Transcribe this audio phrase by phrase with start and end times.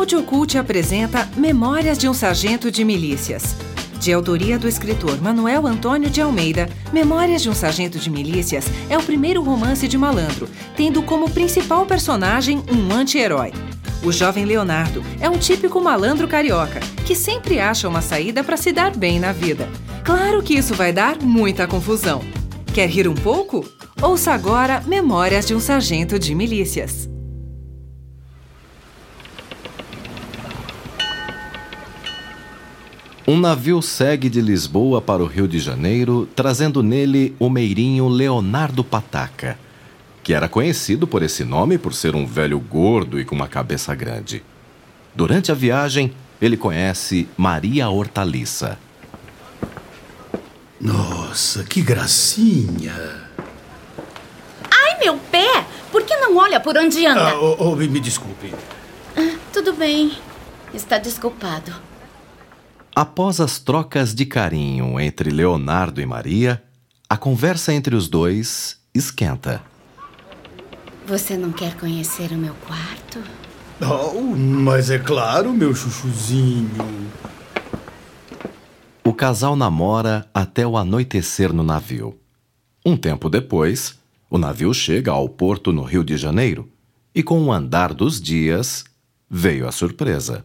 [0.00, 3.54] Audiocult apresenta Memórias de um Sargento de Milícias.
[4.00, 8.96] De autoria do escritor Manuel Antônio de Almeida, Memórias de um Sargento de Milícias é
[8.96, 13.52] o primeiro romance de malandro, tendo como principal personagem um anti-herói.
[14.02, 18.72] O jovem Leonardo é um típico malandro carioca que sempre acha uma saída para se
[18.72, 19.68] dar bem na vida.
[20.02, 22.22] Claro que isso vai dar muita confusão.
[22.72, 23.68] Quer rir um pouco?
[24.00, 27.06] Ouça agora Memórias de um Sargento de Milícias.
[33.30, 38.82] Um navio segue de Lisboa para o Rio de Janeiro, trazendo nele o meirinho Leonardo
[38.82, 39.56] Pataca,
[40.20, 43.94] que era conhecido por esse nome por ser um velho gordo e com uma cabeça
[43.94, 44.42] grande.
[45.14, 46.12] Durante a viagem,
[46.42, 48.76] ele conhece Maria Hortaliça.
[50.80, 53.28] Nossa, que gracinha!
[54.72, 55.64] Ai, meu pé!
[55.92, 57.28] Por que não olha por onde anda?
[57.28, 58.52] Ah, oh, oh, me desculpe.
[59.16, 60.18] Ah, tudo bem.
[60.74, 61.89] Está desculpado.
[62.94, 66.62] Após as trocas de carinho entre Leonardo e Maria,
[67.08, 69.62] a conversa entre os dois esquenta.
[71.06, 73.22] Você não quer conhecer o meu quarto?
[73.80, 76.68] Oh, mas é claro, meu chuchuzinho.
[79.04, 82.18] O casal namora até o anoitecer no navio.
[82.84, 86.68] Um tempo depois, o navio chega ao porto no Rio de Janeiro
[87.14, 88.84] e, com o andar dos dias,
[89.28, 90.44] veio a surpresa.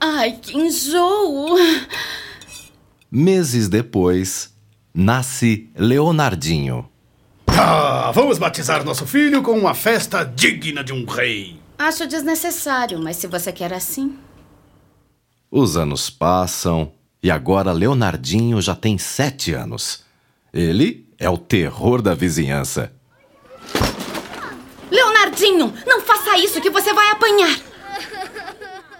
[0.00, 1.56] Ai, que enjoo!
[3.10, 4.54] Meses depois,
[4.94, 6.88] nasce Leonardinho.
[7.48, 11.58] Ah, vamos batizar nosso filho com uma festa digna de um rei.
[11.78, 14.16] Acho desnecessário, mas se você quer assim.
[15.50, 20.04] Os anos passam e agora Leonardinho já tem sete anos.
[20.52, 22.92] Ele é o terror da vizinhança.
[24.90, 27.58] Leonardinho, não faça isso que você vai apanhar!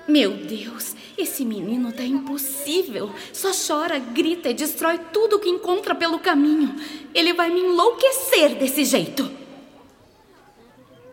[0.08, 0.87] Meu Deus,
[1.18, 3.10] esse menino tá impossível.
[3.32, 6.74] Só chora, grita e destrói tudo que encontra pelo caminho.
[7.14, 9.28] Ele vai me enlouquecer desse jeito.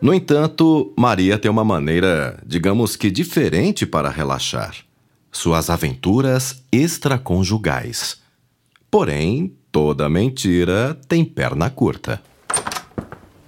[0.00, 4.76] No entanto, Maria tem uma maneira, digamos que diferente para relaxar.
[5.32, 8.20] Suas aventuras extraconjugais.
[8.90, 12.22] Porém, toda mentira tem perna curta.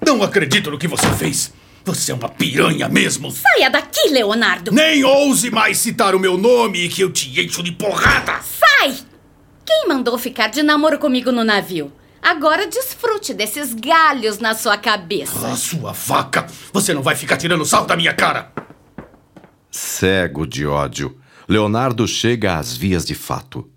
[0.05, 1.53] Não acredito no que você fez.
[1.85, 3.31] Você é uma piranha mesmo.
[3.31, 4.73] Saia daqui, Leonardo!
[4.73, 8.41] Nem ouse mais citar o meu nome e que eu te encho de porrada.
[8.43, 8.97] Sai!
[9.65, 11.93] Quem mandou ficar de namoro comigo no navio?
[12.21, 15.49] Agora desfrute desses galhos na sua cabeça.
[15.53, 16.47] Ah, sua vaca!
[16.73, 18.53] Você não vai ficar tirando sal da minha cara!
[19.71, 21.17] Cego de ódio,
[21.49, 23.71] Leonardo chega às vias de fato.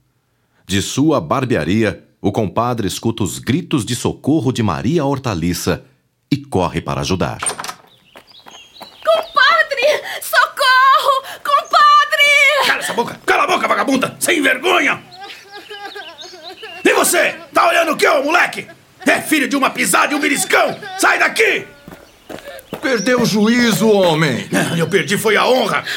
[0.66, 5.84] De sua barbearia, o compadre escuta os gritos de socorro de Maria Hortaliça
[6.32, 7.40] e corre para ajudar.
[9.04, 10.02] Compadre!
[10.22, 11.24] Socorro!
[11.44, 12.68] Compadre!
[12.68, 13.20] Cala essa boca!
[13.26, 14.16] Cala a boca, vagabunda!
[14.20, 15.02] Sem vergonha!
[16.84, 17.36] E você?
[17.54, 18.68] Tá olhando o que, ô moleque?
[19.06, 20.78] É filho de uma pisada e um beliscão!
[21.00, 21.66] Sai daqui!
[22.82, 24.50] Perdeu o juízo, homem!
[24.54, 25.84] Ah, Eu perdi foi a honra!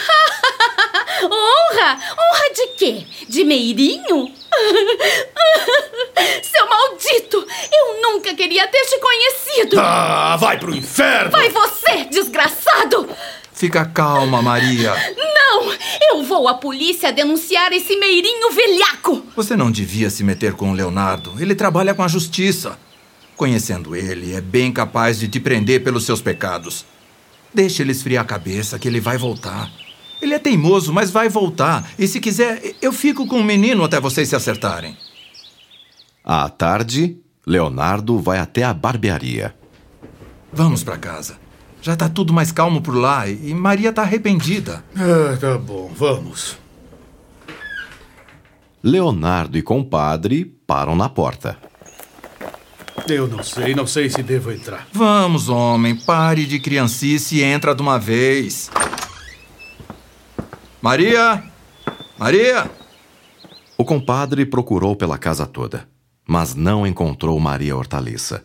[1.25, 1.95] Honra?
[1.95, 3.05] Honra de quê?
[3.29, 4.31] De meirinho?
[6.43, 7.47] Seu maldito!
[7.73, 9.81] Eu nunca queria ter te conhecido!
[9.81, 11.31] Ah, vai pro inferno!
[11.31, 13.09] Vai você, desgraçado!
[13.65, 14.93] Fica calma, Maria.
[15.17, 15.73] Não!
[16.11, 19.25] Eu vou à polícia denunciar esse meirinho velhaco!
[19.35, 21.33] Você não devia se meter com o Leonardo.
[21.39, 22.79] Ele trabalha com a justiça.
[23.35, 26.85] Conhecendo ele, é bem capaz de te prender pelos seus pecados.
[27.55, 29.71] Deixe ele esfriar a cabeça, que ele vai voltar.
[30.21, 31.91] Ele é teimoso, mas vai voltar.
[31.99, 34.95] E se quiser, eu fico com o menino até vocês se acertarem.
[36.23, 39.55] À tarde, Leonardo vai até a barbearia.
[40.53, 41.43] Vamos pra casa.
[41.85, 44.83] Já tá tudo mais calmo por lá e Maria tá arrependida.
[44.97, 46.57] Ah, tá bom, vamos.
[48.83, 51.59] Leonardo e compadre param na porta.
[53.07, 54.89] Eu não sei, não sei se devo entrar.
[54.95, 58.71] Vamos, homem, pare de criancice e entra de uma vez.
[60.81, 61.45] Maria!
[62.17, 62.71] Maria!
[63.77, 65.87] O compadre procurou pela casa toda,
[66.27, 68.43] mas não encontrou Maria Hortaliça.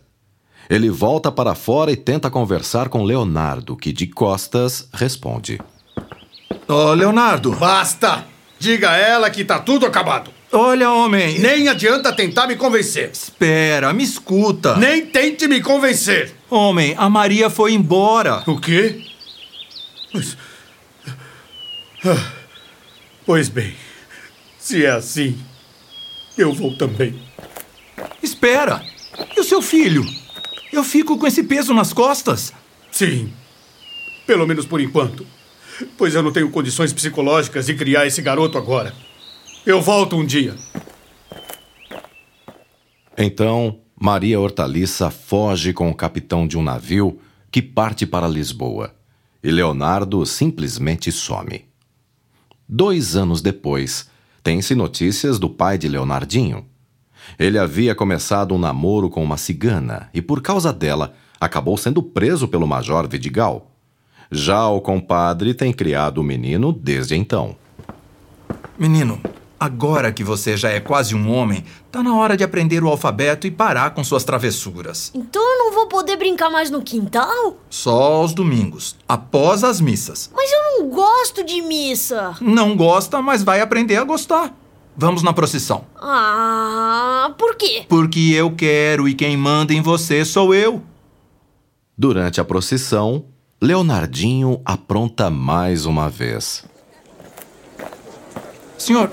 [0.70, 5.60] Ele volta para fora e tenta conversar com Leonardo, que de costas responde.
[6.68, 7.54] Ô, Leonardo!
[7.56, 8.24] Basta!
[8.60, 10.30] Diga a ela que tá tudo acabado.
[10.52, 11.40] Olha, homem!
[11.40, 13.10] Nem adianta tentar me convencer.
[13.12, 14.76] Espera, me escuta!
[14.76, 16.36] Nem tente me convencer.
[16.52, 18.44] Homem, a Maria foi embora.
[18.46, 19.04] O quê?
[20.14, 20.38] Mas...
[22.06, 22.32] Ah,
[23.26, 23.74] pois bem,
[24.60, 25.38] se é assim,
[26.38, 27.20] eu vou também.
[28.22, 28.84] Espera!
[29.36, 30.19] E o seu filho?
[30.80, 32.54] Eu fico com esse peso nas costas.
[32.90, 33.34] Sim,
[34.26, 35.28] pelo menos por enquanto.
[35.98, 38.96] pois eu não tenho condições psicológicas de criar esse garoto agora.
[39.66, 40.56] Eu volto um dia.
[43.18, 47.20] Então, Maria Hortaliça foge com o capitão de um navio
[47.52, 48.96] que parte para Lisboa.
[49.44, 51.66] E Leonardo simplesmente some.
[52.66, 54.10] Dois anos depois,
[54.42, 56.69] tem-se notícias do pai de Leonardinho.
[57.38, 62.48] Ele havia começado um namoro com uma cigana e, por causa dela, acabou sendo preso
[62.48, 63.72] pelo Major Vidigal.
[64.32, 67.56] Já o compadre tem criado o menino desde então.
[68.78, 69.20] Menino,
[69.60, 73.46] Agora que você já é quase um homem, tá na hora de aprender o alfabeto
[73.46, 75.12] e parar com suas travessuras.
[75.14, 77.58] Então eu não vou poder brincar mais no quintal?
[77.70, 80.32] Só aos domingos, após as missas.
[80.34, 82.38] Mas eu não gosto de missa.
[82.40, 84.56] Não gosta, mas vai aprender a gostar.
[85.02, 85.86] Vamos na procissão.
[85.96, 87.86] Ah, por quê?
[87.88, 90.84] Porque eu quero e quem manda em você sou eu.
[91.98, 93.24] Durante a procissão,
[93.62, 96.66] Leonardinho apronta mais uma vez.
[98.78, 99.08] Senhor,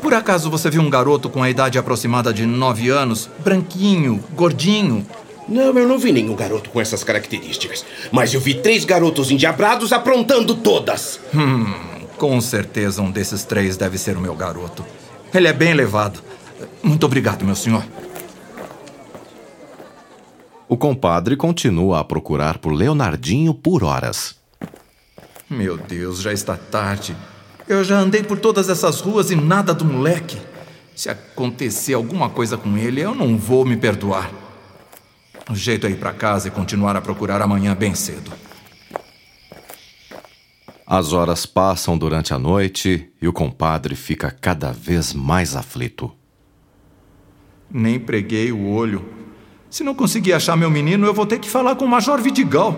[0.00, 5.04] por acaso você viu um garoto com a idade aproximada de nove anos, branquinho, gordinho?
[5.48, 7.84] Não, eu não vi nenhum garoto com essas características.
[8.12, 11.18] Mas eu vi três garotos endiabrados aprontando todas.
[11.34, 11.64] Hum,
[12.16, 14.84] com certeza um desses três deve ser o meu garoto.
[15.34, 16.22] Ele é bem levado.
[16.82, 17.84] Muito obrigado, meu senhor.
[20.68, 24.36] O compadre continua a procurar por Leonardinho por horas.
[25.48, 27.16] Meu Deus, já está tarde.
[27.68, 30.38] Eu já andei por todas essas ruas e nada do moleque.
[30.94, 34.30] Se acontecer alguma coisa com ele, eu não vou me perdoar.
[35.50, 38.30] O jeito é ir para casa e continuar a procurar amanhã bem cedo.
[40.86, 46.10] As horas passam durante a noite e o compadre fica cada vez mais aflito.
[47.70, 49.04] Nem preguei o olho.
[49.70, 52.76] Se não conseguir achar meu menino, eu vou ter que falar com o Major Vidigal.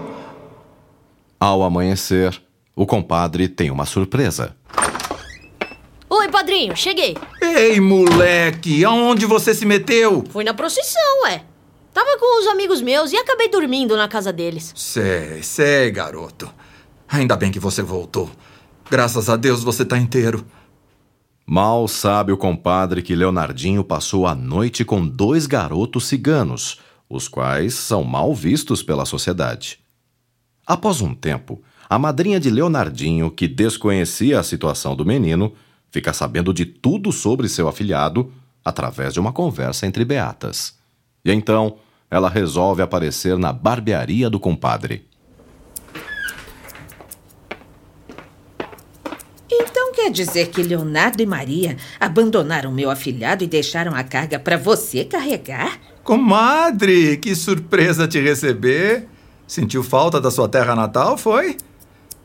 [1.41, 2.41] Ao amanhecer,
[2.77, 4.55] o compadre tem uma surpresa.
[6.09, 7.17] Oi, padrinho, cheguei.
[7.41, 10.25] Ei, moleque, aonde você se meteu?
[10.31, 11.43] Fui na procissão, ué.
[11.93, 14.73] Tava com os amigos meus e acabei dormindo na casa deles.
[14.77, 16.53] Sei, sei, garoto.
[17.09, 18.31] Ainda bem que você voltou.
[18.91, 20.45] Graças a Deus você tá inteiro.
[21.47, 27.75] Mal sabe o compadre que Leonardinho passou a noite com dois garotos ciganos, os quais
[27.75, 29.79] são mal vistos pela sociedade.
[30.67, 35.53] Após um tempo, a madrinha de Leonardinho, que desconhecia a situação do menino,
[35.91, 38.33] fica sabendo de tudo sobre seu afilhado
[38.65, 40.79] através de uma conversa entre beatas.
[41.25, 41.77] E então,
[42.11, 45.07] ela resolve aparecer na barbearia do compadre.
[49.51, 54.59] Então quer dizer que Leonardo e Maria abandonaram meu afilhado e deixaram a carga para
[54.59, 55.81] você carregar?
[56.03, 59.09] Comadre, que surpresa te receber!
[59.47, 61.57] Sentiu falta da sua terra natal, foi?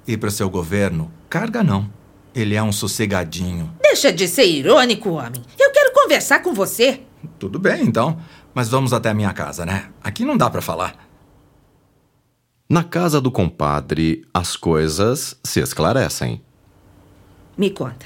[0.05, 1.89] E para seu governo, carga não.
[2.35, 3.73] Ele é um sossegadinho.
[3.81, 5.41] Deixa de ser irônico, homem.
[5.57, 7.01] Eu quero conversar com você.
[7.37, 8.19] Tudo bem, então.
[8.53, 9.89] Mas vamos até a minha casa, né?
[10.03, 10.95] Aqui não dá para falar.
[12.69, 16.41] Na casa do compadre, as coisas se esclarecem.
[17.59, 18.05] Me conta.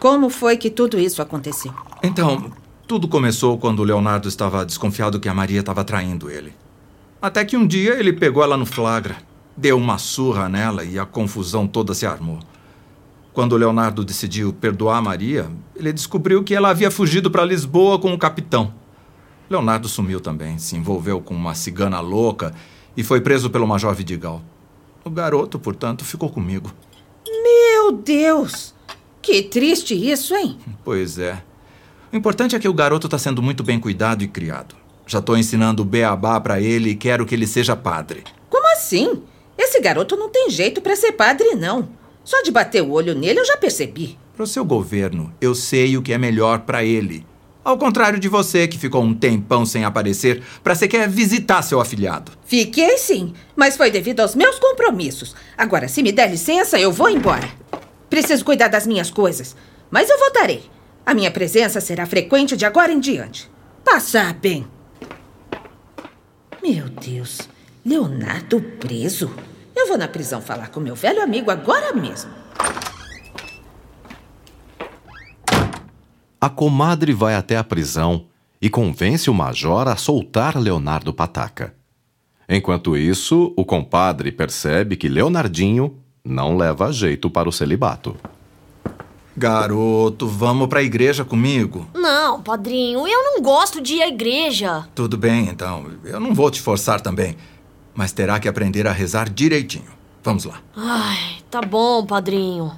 [0.00, 1.74] Como foi que tudo isso aconteceu?
[2.02, 2.50] Então,
[2.88, 6.54] tudo começou quando o Leonardo estava desconfiado que a Maria estava traindo ele.
[7.20, 9.18] Até que um dia ele pegou ela no flagra.
[9.54, 12.38] Deu uma surra nela e a confusão toda se armou.
[13.34, 17.98] Quando o Leonardo decidiu perdoar a Maria, ele descobriu que ela havia fugido para Lisboa
[17.98, 18.72] com o capitão.
[19.50, 22.54] Leonardo sumiu também, se envolveu com uma cigana louca
[22.96, 24.40] e foi preso pelo Major Vidigal.
[25.04, 26.72] O garoto, portanto, ficou comigo.
[27.26, 28.74] Meu Deus!
[29.24, 30.58] Que triste isso, hein?
[30.84, 31.42] Pois é.
[32.12, 34.76] O importante é que o garoto está sendo muito bem cuidado e criado.
[35.06, 38.22] Já estou ensinando beabá para ele e quero que ele seja padre.
[38.50, 39.22] Como assim?
[39.56, 41.88] Esse garoto não tem jeito para ser padre, não.
[42.22, 44.18] Só de bater o olho nele eu já percebi.
[44.36, 47.26] Para o seu governo, eu sei o que é melhor para ele.
[47.64, 52.32] Ao contrário de você, que ficou um tempão sem aparecer para sequer visitar seu afilhado.
[52.44, 55.34] Fiquei sim, mas foi devido aos meus compromissos.
[55.56, 57.48] Agora, se me der licença, eu vou embora.
[58.14, 59.56] Preciso cuidar das minhas coisas,
[59.90, 60.70] mas eu voltarei.
[61.04, 63.50] A minha presença será frequente de agora em diante.
[63.84, 64.68] Passar bem.
[66.62, 67.40] Meu Deus,
[67.84, 69.34] Leonardo preso?
[69.74, 72.30] Eu vou na prisão falar com meu velho amigo agora mesmo.
[76.40, 78.26] A comadre vai até a prisão
[78.62, 81.74] e convence o major a soltar Leonardo Pataca.
[82.48, 88.16] Enquanto isso, o compadre percebe que Leonardinho não leva jeito para o celibato.
[89.36, 91.88] Garoto, vamos para a igreja comigo?
[91.92, 94.86] Não, padrinho, eu não gosto de ir à igreja.
[94.94, 95.86] Tudo bem, então.
[96.04, 97.36] Eu não vou te forçar também
[97.94, 99.92] mas terá que aprender a rezar direitinho.
[100.22, 100.60] Vamos lá.
[100.76, 102.72] Ai, tá bom, padrinho.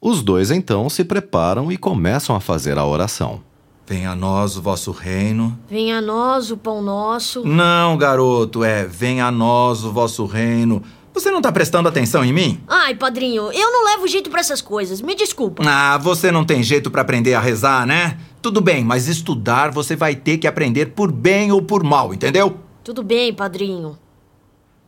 [0.00, 3.40] Os dois então se preparam e começam a fazer a oração.
[3.86, 5.58] Venha a nós o vosso reino.
[5.68, 7.44] Venha a nós o pão nosso.
[7.46, 10.82] Não, garoto, é venha a nós o vosso reino.
[11.16, 12.60] Você não tá prestando atenção em mim?
[12.68, 15.00] Ai, padrinho, eu não levo jeito pra essas coisas.
[15.00, 15.62] Me desculpa.
[15.66, 18.18] Ah, você não tem jeito pra aprender a rezar, né?
[18.42, 22.60] Tudo bem, mas estudar você vai ter que aprender por bem ou por mal, entendeu?
[22.84, 23.98] Tudo bem, padrinho.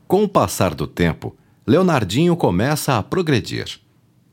[0.07, 1.35] Com o passar do tempo,
[1.67, 3.81] Leonardinho começa a progredir.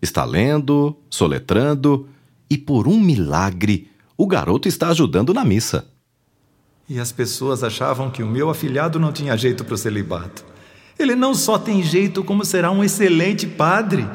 [0.01, 2.09] Está lendo, soletrando
[2.49, 5.87] e, por um milagre, o garoto está ajudando na missa.
[6.89, 10.54] E as pessoas achavam que o meu afilhado não tinha jeito para o celibato.
[10.97, 14.07] Ele não só tem jeito, como será um excelente padre.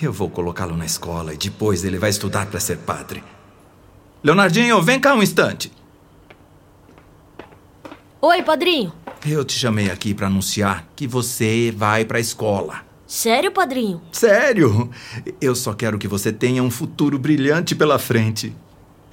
[0.00, 3.22] Eu vou colocá-lo na escola e depois ele vai estudar para ser padre.
[4.24, 5.70] Leonardinho, vem cá um instante.
[8.20, 8.92] Oi, padrinho.
[9.26, 12.80] Eu te chamei aqui para anunciar que você vai para a escola.
[13.06, 14.00] Sério, padrinho?
[14.10, 14.90] Sério?
[15.40, 18.54] Eu só quero que você tenha um futuro brilhante pela frente.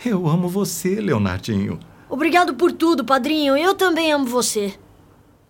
[0.05, 1.79] Eu amo você, Leonardinho.
[2.09, 3.57] Obrigado por tudo, padrinho.
[3.57, 4.73] Eu também amo você.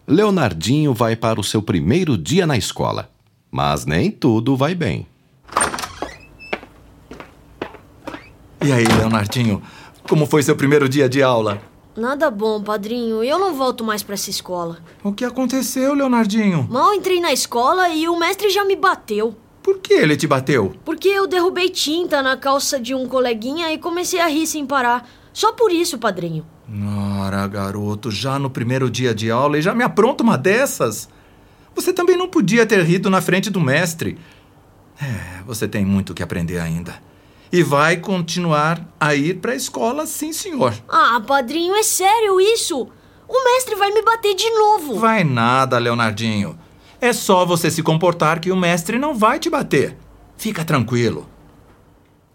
[0.10, 3.12] Leonardinho vai para o seu primeiro dia na escola.
[3.52, 5.06] Mas nem tudo vai bem.
[8.66, 9.62] E aí, Leonardinho,
[10.10, 11.62] como foi seu primeiro dia de aula?
[11.96, 13.24] Nada bom, padrinho.
[13.24, 14.80] Eu não volto mais para essa escola.
[15.04, 16.68] O que aconteceu, Leonardinho?
[16.68, 19.36] Mal entrei na escola e o mestre já me bateu.
[19.62, 20.74] Por que ele te bateu?
[20.84, 25.08] Porque eu derrubei tinta na calça de um coleguinha e comecei a rir sem parar.
[25.34, 26.46] Só por isso, padrinho.
[27.22, 31.10] Ora, garoto, já no primeiro dia de aula e já me apronta uma dessas.
[31.76, 34.18] Você também não podia ter rido na frente do mestre.
[35.02, 36.96] É, você tem muito que aprender ainda.
[37.52, 40.74] E vai continuar a ir para a escola, sim, senhor.
[40.88, 42.88] Ah, padrinho, é sério isso?
[43.28, 45.00] O mestre vai me bater de novo.
[45.00, 46.58] Vai nada, Leonardinho.
[47.02, 49.96] É só você se comportar que o mestre não vai te bater.
[50.38, 51.28] Fica tranquilo.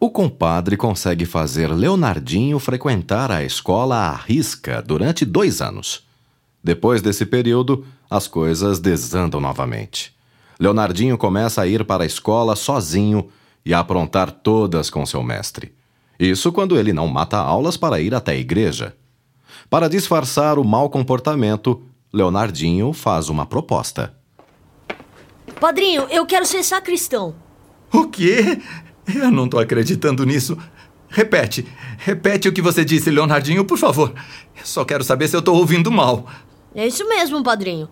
[0.04, 6.06] O compadre consegue fazer Leonardinho frequentar a escola à risca durante dois anos.
[6.62, 10.14] Depois desse período, as coisas desandam novamente.
[10.60, 13.30] Leonardinho começa a ir para a escola sozinho
[13.64, 15.74] e a aprontar todas com seu mestre.
[16.20, 18.94] Isso quando ele não mata aulas para ir até a igreja.
[19.70, 21.82] Para disfarçar o mau comportamento,
[22.12, 24.14] Leonardinho faz uma proposta.
[25.58, 27.34] Padrinho, eu quero ser sacristão.
[27.90, 28.60] O quê?
[29.12, 30.56] Eu não tô acreditando nisso.
[31.08, 31.66] Repete,
[31.98, 34.12] repete o que você disse, Leonardinho, por favor.
[34.56, 36.26] Eu só quero saber se eu tô ouvindo mal.
[36.74, 37.88] É isso mesmo, padrinho.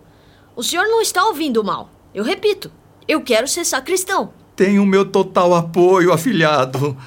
[0.55, 1.89] O senhor não está ouvindo mal.
[2.13, 2.69] Eu repito,
[3.07, 4.33] eu quero ser sacristão.
[4.55, 6.97] Tem o meu total apoio, afilhado.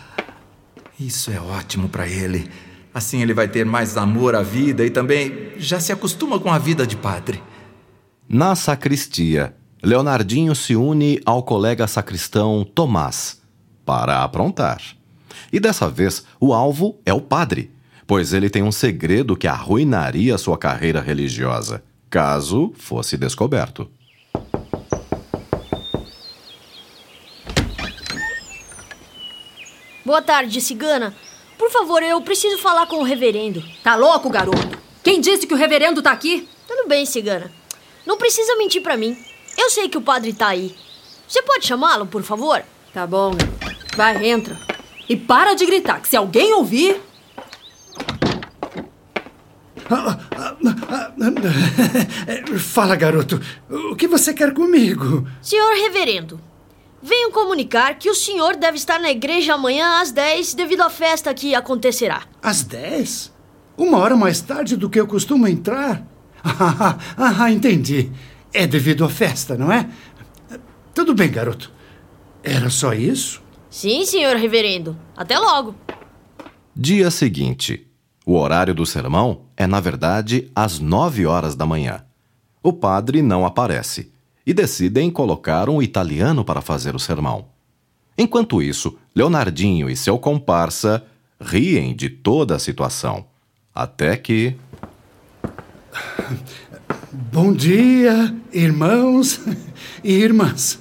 [0.99, 2.51] Isso é ótimo para ele.
[2.95, 6.59] Assim ele vai ter mais amor à vida e também já se acostuma com a
[6.59, 7.43] vida de padre.
[8.27, 13.46] Na sacristia, Leonardinho se une ao colega sacristão Tomás
[13.87, 14.83] para aprontar.
[15.53, 17.71] E dessa vez, o alvo é o padre,
[18.07, 23.89] pois ele tem um segredo que arruinaria sua carreira religiosa, caso fosse descoberto.
[30.05, 31.15] Boa tarde, cigana.
[31.59, 33.63] Por favor, eu preciso falar com o reverendo.
[33.83, 34.79] Tá louco, garoto?
[35.03, 36.49] Quem disse que o reverendo tá aqui?
[36.67, 37.51] Tudo bem, cigana.
[38.05, 39.17] Não precisa mentir para mim.
[39.59, 40.77] Eu sei que o padre tá aí.
[41.27, 42.63] Você pode chamá-lo, por favor?
[42.93, 43.33] Tá bom.
[43.97, 44.59] Vai, entra.
[45.09, 47.01] E para de gritar, que se alguém ouvir.
[52.59, 53.41] Fala, garoto.
[53.71, 55.27] O que você quer comigo?
[55.41, 56.39] Senhor reverendo,
[57.03, 61.33] venho comunicar que o senhor deve estar na igreja amanhã às 10 devido à festa
[61.33, 62.25] que acontecerá.
[62.43, 63.33] Às 10?
[63.79, 66.07] Uma hora mais tarde do que eu costumo entrar?
[66.45, 68.13] Ah, ah, entendi.
[68.53, 69.89] É devido à festa, não é?
[70.95, 71.73] Tudo bem, garoto.
[72.43, 73.46] Era só isso?
[73.77, 74.97] Sim, senhor reverendo.
[75.15, 75.75] Até logo.
[76.75, 77.87] Dia seguinte.
[78.25, 82.03] O horário do sermão é, na verdade, às nove horas da manhã.
[82.63, 84.11] O padre não aparece
[84.47, 87.49] e decidem colocar um italiano para fazer o sermão.
[88.17, 91.05] Enquanto isso, Leonardinho e seu comparsa
[91.39, 93.27] riem de toda a situação.
[93.75, 94.57] Até que.
[97.13, 99.39] Bom dia, irmãos
[100.03, 100.81] e irmãs.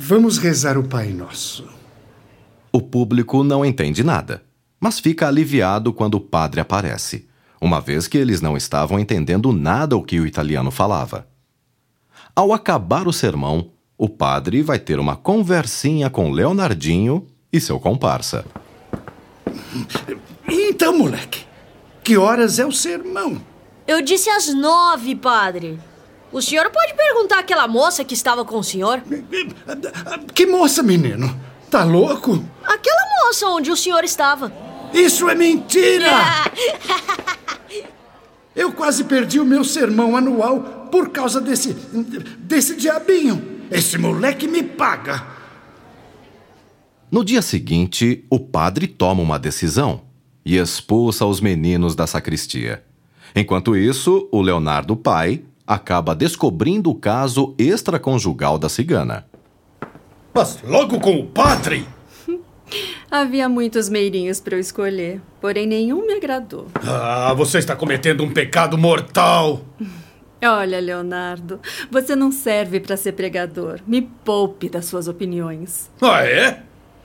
[0.00, 1.68] Vamos rezar o Pai Nosso.
[2.72, 4.44] O público não entende nada,
[4.78, 7.28] mas fica aliviado quando o padre aparece,
[7.60, 11.26] uma vez que eles não estavam entendendo nada o que o italiano falava.
[12.34, 18.44] Ao acabar o sermão, o padre vai ter uma conversinha com Leonardinho e seu comparsa.
[20.48, 21.44] Então, moleque,
[22.04, 23.42] que horas é o sermão?
[23.84, 25.76] Eu disse às nove, padre.
[26.30, 29.02] O senhor pode perguntar àquela moça que estava com o senhor?
[30.34, 31.34] Que moça, menino?
[31.70, 32.44] Tá louco?
[32.62, 34.52] Aquela moça onde o senhor estava.
[34.92, 36.10] Isso é mentira!
[38.54, 41.74] Eu quase perdi o meu sermão anual por causa desse.
[42.38, 43.60] desse diabinho.
[43.70, 45.24] Esse moleque me paga.
[47.10, 50.02] No dia seguinte, o padre toma uma decisão
[50.44, 52.82] e expulsa os meninos da sacristia.
[53.34, 59.26] Enquanto isso, o Leonardo pai acaba descobrindo o caso extraconjugal da cigana.
[60.32, 61.86] Mas logo com o padre?
[63.10, 66.68] Havia muitos meirinhos para eu escolher, porém nenhum me agradou.
[66.82, 69.60] Ah, você está cometendo um pecado mortal.
[70.42, 71.60] Olha, Leonardo,
[71.90, 73.80] você não serve para ser pregador.
[73.86, 75.90] Me poupe das suas opiniões.
[76.00, 76.62] Ah, é?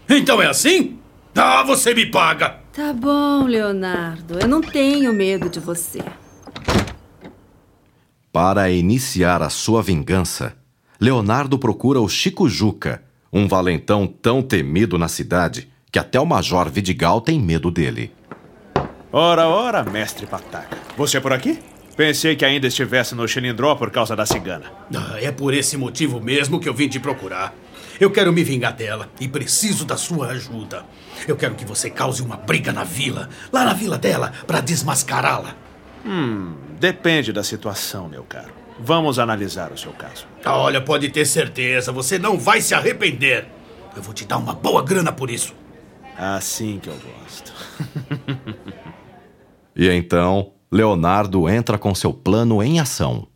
[0.08, 1.00] Então é assim?
[1.36, 2.60] Ah, você me paga.
[2.72, 4.40] Tá bom, Leonardo.
[4.40, 6.00] Eu não tenho medo de você.
[8.34, 10.56] Para iniciar a sua vingança,
[11.00, 16.68] Leonardo procura o Chico Juca, um valentão tão temido na cidade que até o Major
[16.68, 18.12] Vidigal tem medo dele.
[19.12, 20.76] Ora, ora, mestre Pataca.
[20.98, 21.60] Você é por aqui?
[21.96, 24.66] Pensei que ainda estivesse no Chilindró por causa da cigana.
[24.96, 27.54] Ah, é por esse motivo mesmo que eu vim te procurar.
[28.00, 30.84] Eu quero me vingar dela e preciso da sua ajuda.
[31.28, 35.56] Eu quero que você cause uma briga na vila, lá na vila dela, para desmascará-la.
[36.04, 38.54] Hum, depende da situação, meu caro.
[38.80, 40.26] Vamos analisar o seu caso.
[40.46, 43.46] Olha, pode ter certeza, você não vai se arrepender.
[43.96, 45.54] Eu vou te dar uma boa grana por isso.
[46.18, 47.54] Assim que eu gosto.
[49.76, 53.28] e então, Leonardo entra com seu plano em ação.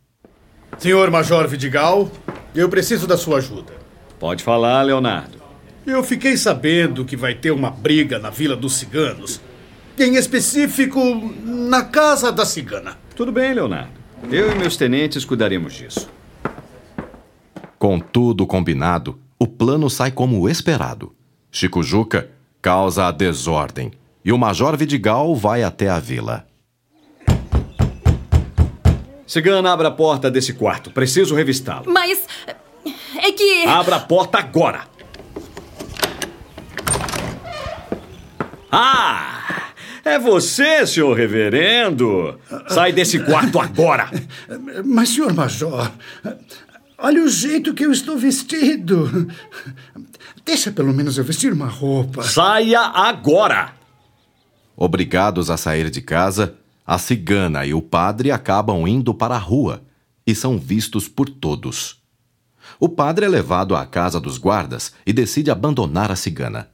[0.76, 2.10] Senhor Major Vidigal,
[2.54, 3.72] eu preciso da sua ajuda.
[4.18, 5.38] Pode falar, Leonardo.
[5.86, 9.40] Eu fiquei sabendo que vai ter uma briga na Vila dos Ciganos.
[9.98, 11.00] Em específico,
[11.44, 12.96] na Casa da Cigana.
[13.18, 13.90] Tudo bem, Leonardo.
[14.30, 16.08] Eu e meus tenentes cuidaremos disso.
[17.76, 21.12] Com tudo combinado, o plano sai como esperado.
[21.50, 22.30] Chico Juca
[22.62, 23.90] causa a desordem
[24.24, 26.46] e o Major Vidigal vai até a vila.
[29.26, 30.92] Cigana, abra a porta desse quarto.
[30.92, 31.92] Preciso revistá-lo.
[31.92, 32.24] Mas.
[33.16, 33.66] É que.
[33.66, 34.82] Abra a porta agora!
[38.70, 39.37] Ah!
[40.08, 42.40] É você, senhor reverendo?
[42.68, 44.10] Sai desse quarto agora!
[44.82, 45.92] Mas, senhor Major,
[46.96, 49.28] olha o jeito que eu estou vestido.
[50.46, 52.22] Deixa pelo menos eu vestir uma roupa.
[52.22, 53.74] Saia agora!
[54.74, 56.54] Obrigados a sair de casa,
[56.86, 59.82] a cigana e o padre acabam indo para a rua
[60.26, 62.00] e são vistos por todos.
[62.80, 66.70] O padre é levado à casa dos guardas e decide abandonar a cigana.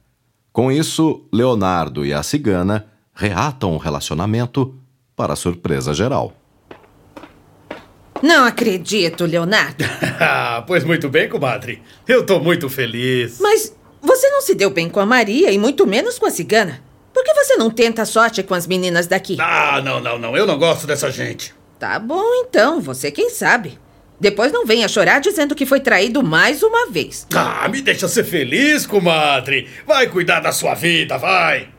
[0.53, 4.75] Com isso, Leonardo e a cigana reatam o relacionamento
[5.15, 6.33] para surpresa geral.
[8.21, 9.83] Não acredito, Leonardo.
[10.17, 11.81] Ah, pois muito bem, comadre.
[12.07, 13.37] Eu tô muito feliz.
[13.41, 16.81] Mas você não se deu bem com a Maria e muito menos com a cigana.
[17.13, 19.35] Por que você não tenta a sorte com as meninas daqui?
[19.39, 20.37] Ah, não, não, não.
[20.37, 21.53] Eu não gosto dessa gente.
[21.77, 22.79] Tá bom, então.
[22.79, 23.77] Você quem sabe.
[24.17, 27.27] Depois não venha chorar dizendo que foi traído mais uma vez.
[27.33, 29.67] Ah, me deixa ser feliz, comadre.
[29.85, 31.74] Vai cuidar da sua vida, vai.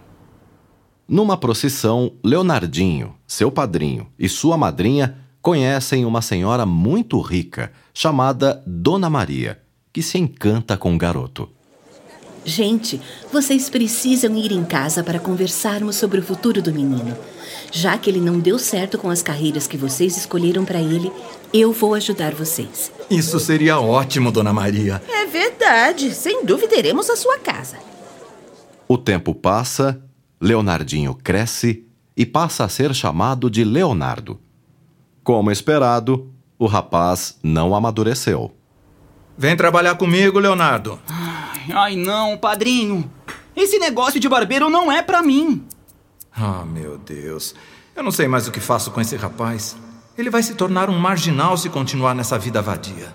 [1.08, 9.08] Numa procissão, Leonardinho, seu padrinho e sua madrinha conhecem uma senhora muito rica chamada Dona
[9.08, 11.48] Maria, que se encanta com o garoto.
[12.44, 13.00] Gente,
[13.32, 17.16] vocês precisam ir em casa para conversarmos sobre o futuro do menino.
[17.70, 21.12] Já que ele não deu certo com as carreiras que vocês escolheram para ele,
[21.52, 22.90] eu vou ajudar vocês.
[23.08, 25.00] Isso seria ótimo, Dona Maria.
[25.08, 26.12] É verdade.
[26.12, 27.78] Sem dúvida iremos à sua casa.
[28.88, 30.00] O tempo passa
[30.40, 31.84] Leonardinho cresce
[32.16, 34.40] e passa a ser chamado de Leonardo.
[35.22, 38.54] Como esperado, o rapaz não amadureceu.
[39.36, 40.98] Vem trabalhar comigo, Leonardo.
[41.74, 43.10] Ai, não, padrinho.
[43.54, 45.64] Esse negócio de barbeiro não é para mim.
[46.34, 47.54] Ah, meu Deus.
[47.94, 49.76] Eu não sei mais o que faço com esse rapaz.
[50.16, 53.14] Ele vai se tornar um marginal se continuar nessa vida vadia.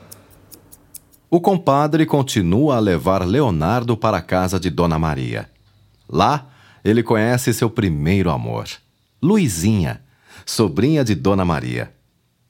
[1.30, 5.50] O compadre continua a levar Leonardo para a casa de Dona Maria.
[6.10, 6.48] Lá,
[6.84, 8.67] ele conhece seu primeiro amor,
[9.22, 10.02] Luizinha,
[10.46, 11.94] sobrinha de Dona Maria.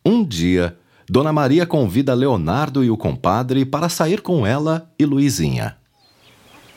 [0.05, 0.77] Um dia,
[1.09, 5.77] Dona Maria convida Leonardo e o compadre para sair com ela e Luizinha.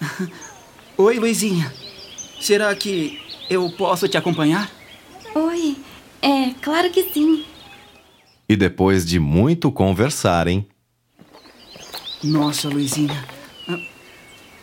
[0.99, 1.73] Oi, Luizinha.
[2.41, 4.71] Será que eu posso te acompanhar?
[5.35, 5.77] Oi,
[6.21, 7.45] é, claro que sim.
[8.49, 10.67] E depois de muito conversarem.
[12.23, 13.25] Nossa, Luizinha.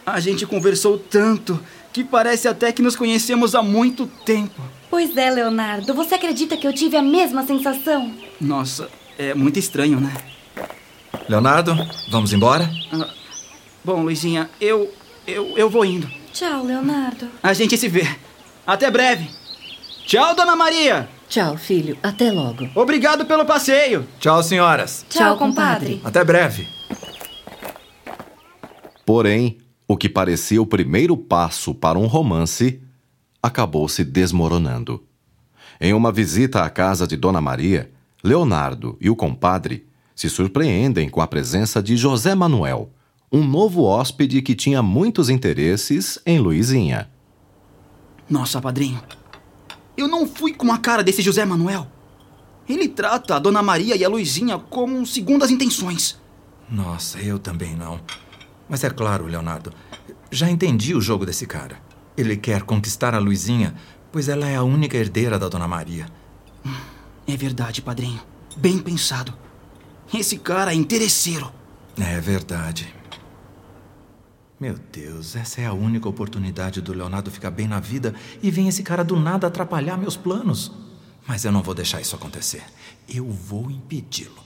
[0.06, 1.60] A, a gente conversou tanto
[1.94, 4.62] que parece até que nos conhecemos há muito tempo.
[4.90, 5.94] Pois é, Leonardo.
[5.94, 8.12] Você acredita que eu tive a mesma sensação?
[8.40, 10.14] Nossa, É muito estranho, né?
[11.30, 11.76] Leonardo,
[12.10, 12.70] vamos embora?
[12.92, 13.08] Ah,
[13.84, 14.92] bom, Luizinha, eu,
[15.28, 16.10] eu, eu vou indo.
[16.34, 17.28] Tchau, Leonardo.
[17.44, 18.08] A gente se vê.
[18.66, 19.30] Até breve.
[20.06, 21.08] Tchau, Dona Maria.
[21.30, 21.98] Tchau, filho.
[22.02, 22.68] Até logo.
[22.76, 24.08] Obrigado pelo passeio.
[24.20, 25.06] Tchau, senhoras.
[25.10, 26.02] Tchau, compadre.
[26.04, 26.68] Até breve.
[29.06, 29.58] Porém,
[29.92, 32.82] o que parecia o primeiro passo para um romance
[33.44, 35.04] acabou se desmoronando.
[35.82, 37.92] Em uma visita à casa de Dona Maria,
[38.24, 42.90] Leonardo e o compadre se surpreendem com a presença de José Manuel,
[43.30, 47.10] um novo hóspede que tinha muitos interesses em Luizinha.
[48.30, 49.02] Nossa, padrinho.
[49.98, 51.86] Eu não fui com a cara desse José Manuel.
[52.70, 56.18] Ele trata a Dona Maria e a Luizinha como segundas intenções.
[56.70, 58.00] Nossa, eu também não.
[58.72, 59.74] Mas é claro, Leonardo,
[60.32, 61.78] já entendi o jogo desse cara.
[62.16, 63.76] Ele quer conquistar a Luizinha,
[64.14, 66.06] pois ela é a única herdeira da Dona Maria.
[67.28, 68.22] É verdade, padrinho.
[68.56, 69.34] Bem pensado.
[70.14, 71.52] Esse cara é interesseiro.
[72.00, 72.96] É verdade.
[74.58, 78.70] Meu Deus, essa é a única oportunidade do Leonardo ficar bem na vida e vem
[78.70, 80.72] esse cara do nada atrapalhar meus planos.
[81.28, 82.64] Mas eu não vou deixar isso acontecer.
[83.10, 84.42] Eu vou impedi-lo.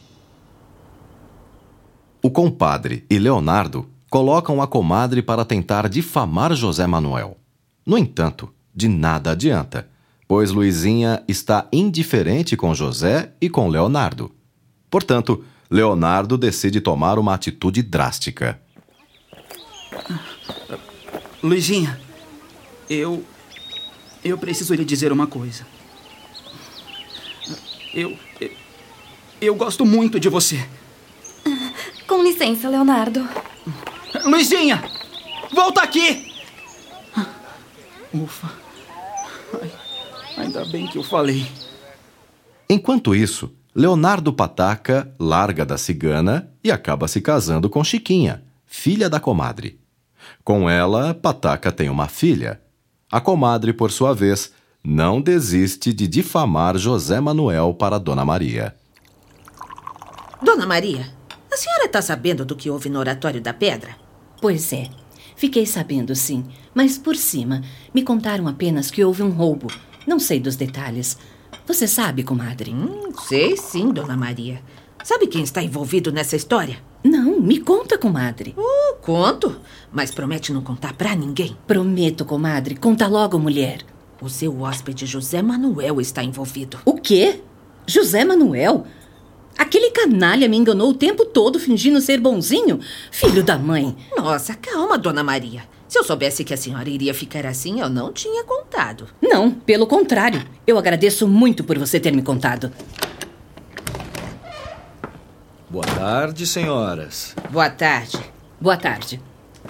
[2.23, 7.38] O compadre e Leonardo colocam a comadre para tentar difamar José Manuel.
[7.86, 9.89] No entanto, de nada adianta,
[10.25, 14.32] pois Luizinha está indiferente com José e com Leonardo.
[14.89, 18.58] Portanto, Leonardo decide tomar uma atitude drástica.
[21.43, 21.99] Luizinha,
[22.89, 23.21] eu.
[24.23, 25.67] Eu preciso lhe dizer uma coisa.
[27.93, 28.17] Eu.
[28.39, 28.51] Eu,
[29.41, 30.65] eu gosto muito de você.
[32.08, 33.28] Com licença, Leonardo.
[34.23, 34.84] Luizinha!
[35.54, 36.34] Volta aqui!
[38.13, 38.49] Ufa.
[39.62, 39.71] Ai,
[40.38, 41.45] ainda bem que eu falei.
[42.69, 49.19] Enquanto isso, Leonardo Pataca larga da cigana e acaba se casando com Chiquinha, filha da
[49.19, 49.80] comadre.
[50.43, 52.62] Com ela, Pataca tem uma filha.
[53.12, 54.51] A comadre, por sua vez,
[54.84, 58.75] não desiste de difamar José Manuel para Dona Maria.
[60.41, 61.12] Dona Maria,
[61.51, 64.05] a senhora está sabendo do que houve no Oratório da Pedra?
[64.45, 64.91] Pois é.
[65.36, 66.45] Fiquei sabendo, sim.
[66.71, 69.65] Mas por cima, me contaram apenas que houve um roubo.
[70.05, 71.17] Não sei dos detalhes.
[71.65, 72.71] Você sabe, comadre?
[72.71, 74.62] Hum, sei sim, Dona Maria.
[75.03, 76.77] Sabe quem está envolvido nessa história?
[77.03, 78.53] Não, me conta, comadre.
[78.55, 79.60] Uh, conto,
[79.91, 81.58] mas promete não contar pra ninguém.
[81.65, 82.75] Prometo, comadre.
[82.75, 83.79] Conta logo, mulher.
[84.21, 86.77] O seu hóspede José Manuel está envolvido.
[86.86, 87.41] O quê?
[87.88, 88.86] José Manuel?
[89.58, 92.80] Aquele canalha me enganou o tempo todo fingindo ser bonzinho?
[93.12, 93.96] Filho da mãe.
[94.18, 95.63] Nossa, calma, Dona Maria.
[95.88, 99.08] Se eu soubesse que a senhora iria ficar assim, eu não tinha contado.
[99.22, 100.44] Não, pelo contrário.
[100.68, 102.72] Eu agradeço muito por você ter me contado.
[105.70, 107.36] Boa tarde, senhoras.
[107.50, 108.20] Boa tarde.
[108.60, 109.22] Boa tarde.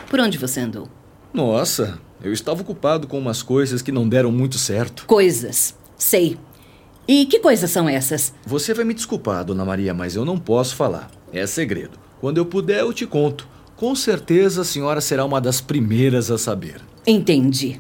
[0.10, 0.88] Por onde você andou?
[1.34, 5.06] Nossa, eu estava ocupado com umas coisas que não deram muito certo.
[5.06, 5.76] Coisas.
[5.98, 6.38] Sei.
[7.07, 8.33] E que coisas são essas?
[8.45, 11.11] Você vai me desculpar, dona Maria, mas eu não posso falar.
[11.31, 11.99] É segredo.
[12.19, 13.47] Quando eu puder, eu te conto.
[13.75, 16.81] Com certeza a senhora será uma das primeiras a saber.
[17.05, 17.79] Entendi.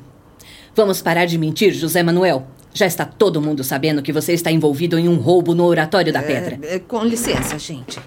[0.75, 2.45] Vamos parar de mentir, José Manuel.
[2.73, 6.21] Já está todo mundo sabendo que você está envolvido em um roubo no Oratório da
[6.21, 6.59] Pedra.
[6.61, 7.97] É, é, com licença, gente.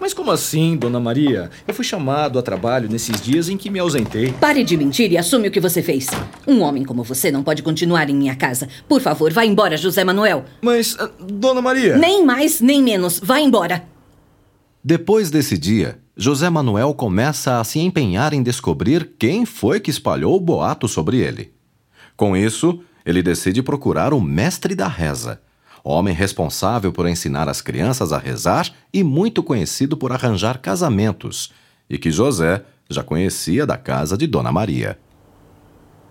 [0.00, 1.50] Mas como assim, dona Maria?
[1.66, 4.32] Eu fui chamado a trabalho nesses dias em que me ausentei.
[4.32, 6.06] Pare de mentir e assume o que você fez.
[6.46, 8.68] Um homem como você não pode continuar em minha casa.
[8.88, 10.44] Por favor, vá embora, José Manuel.
[10.62, 11.96] Mas, uh, dona Maria.
[11.96, 13.20] Nem mais, nem menos.
[13.22, 13.84] Vá embora.
[14.82, 20.36] Depois desse dia, José Manuel começa a se empenhar em descobrir quem foi que espalhou
[20.36, 21.52] o boato sobre ele.
[22.16, 25.40] Com isso, ele decide procurar o mestre da reza,
[25.88, 31.50] homem responsável por ensinar as crianças a rezar e muito conhecido por arranjar casamentos,
[31.88, 34.98] e que José já conhecia da casa de Dona Maria.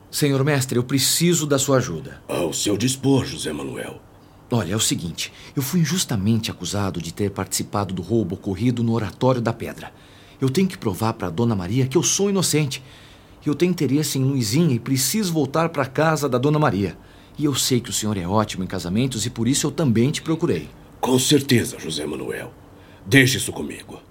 [0.09, 2.21] Senhor mestre, eu preciso da sua ajuda.
[2.27, 4.01] Ao seu dispor, José Manuel.
[4.49, 8.93] Olha, é o seguinte: eu fui injustamente acusado de ter participado do roubo ocorrido no
[8.93, 9.91] Oratório da Pedra.
[10.39, 12.81] Eu tenho que provar para Dona Maria que eu sou inocente.
[13.45, 16.97] Eu tenho interesse em Luizinha e preciso voltar para a casa da Dona Maria.
[17.37, 20.11] E eu sei que o senhor é ótimo em casamentos e por isso eu também
[20.11, 20.69] te procurei.
[20.99, 22.51] Com certeza, José Manuel.
[23.05, 24.01] Deixe isso comigo.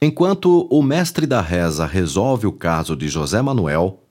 [0.00, 4.04] Enquanto o mestre da reza resolve o caso de José Manuel,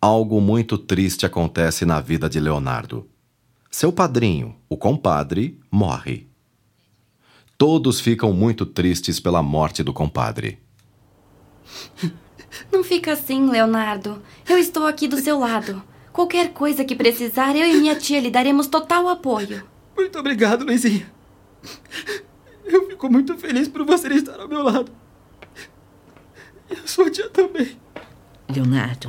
[0.00, 3.08] algo muito triste acontece na vida de Leonardo.
[3.68, 6.28] Seu padrinho, o compadre, morre.
[7.58, 10.58] Todos ficam muito tristes pela morte do compadre.
[12.70, 14.22] Não fica assim, Leonardo.
[14.48, 15.82] Eu estou aqui do seu lado.
[16.12, 19.64] Qualquer coisa que precisar, eu e minha tia lhe daremos total apoio.
[19.96, 21.10] Muito obrigado, Luizinha.
[22.64, 24.92] Eu fico muito feliz por você estar ao meu lado.
[26.70, 27.76] E a sua tia também.
[28.48, 29.08] Leonardo,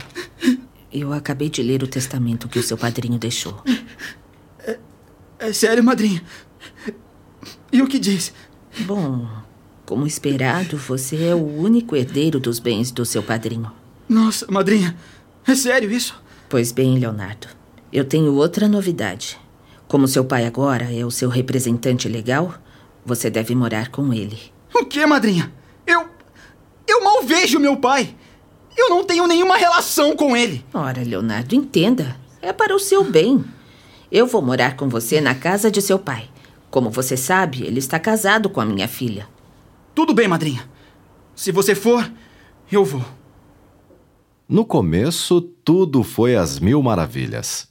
[0.91, 3.61] eu acabei de ler o testamento que o seu padrinho deixou.
[4.59, 4.79] É,
[5.39, 6.23] é sério, madrinha?
[7.71, 8.33] E o que diz?
[8.85, 9.27] Bom,
[9.85, 13.71] como esperado, você é o único herdeiro dos bens do seu padrinho.
[14.07, 14.95] Nossa, madrinha,
[15.45, 16.22] é sério isso?
[16.53, 17.47] Pois bem, Leonardo,
[17.91, 19.39] eu tenho outra novidade.
[19.87, 22.53] Como seu pai agora é o seu representante legal,
[23.03, 24.39] você deve morar com ele.
[24.71, 25.51] O que, madrinha?
[25.87, 26.05] Eu.
[26.87, 28.15] Eu mal vejo meu pai.
[28.77, 30.63] Eu não tenho nenhuma relação com ele.
[30.71, 32.15] Ora, Leonardo, entenda.
[32.39, 33.43] É para o seu bem.
[34.11, 36.29] Eu vou morar com você na casa de seu pai.
[36.69, 39.27] Como você sabe, ele está casado com a minha filha.
[39.95, 40.69] Tudo bem, madrinha.
[41.35, 42.07] Se você for,
[42.71, 43.03] eu vou.
[44.47, 47.69] No começo, tudo foi às mil maravilhas.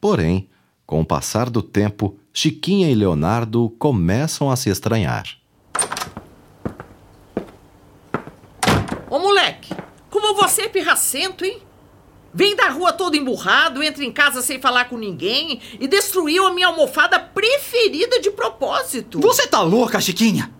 [0.00, 0.48] Porém,
[0.86, 5.24] com o passar do tempo, Chiquinha e Leonardo começam a se estranhar.
[9.10, 9.74] Ô moleque,
[10.08, 11.58] como você é pirracento, hein?
[12.32, 16.54] Vem da rua todo emburrado, entra em casa sem falar com ninguém e destruiu a
[16.54, 19.20] minha almofada preferida de propósito.
[19.20, 20.50] Você tá louca, Chiquinha?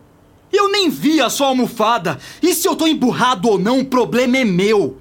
[0.53, 2.19] Eu nem vi a sua almofada.
[2.43, 4.99] E se eu tô emburrado ou não, o problema é meu.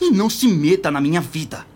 [0.00, 1.66] E não se meta na minha vida.